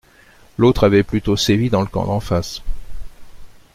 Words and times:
L’autre 0.57 0.85
avait 0.85 1.03
plutôt 1.03 1.37
sévi 1.37 1.69
dans 1.69 1.81
le 1.81 1.85
camp 1.87 2.05
d’en 2.07 2.19
face. 2.19 2.63